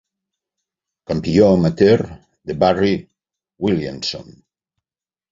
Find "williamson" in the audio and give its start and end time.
3.67-4.33